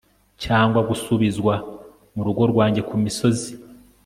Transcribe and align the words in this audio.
cyangwa 0.43 0.79
gusubizwa 0.89 1.53
mu 2.13 2.21
rugo 2.27 2.41
rwanjye 2.51 2.81
ku 2.89 2.95
misozi 3.03 3.51